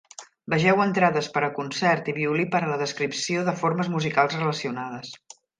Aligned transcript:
Vegeu 0.53 0.79
entrades 0.85 1.27
per 1.35 1.43
a 1.47 1.49
concert 1.59 2.09
i 2.13 2.17
violí 2.21 2.47
per 2.57 2.63
a 2.63 2.71
la 2.71 2.81
descripció 2.85 3.47
de 3.51 3.57
formes 3.63 3.95
musicals 3.97 4.39
relacionades. 4.43 5.17